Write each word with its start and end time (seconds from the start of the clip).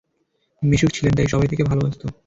মিশুক 0.61 0.91
ছিলেন, 0.93 1.13
তাই 1.17 1.27
সবাই 1.27 1.47
তাকে 1.47 1.63
ভালবাসত। 1.63 2.01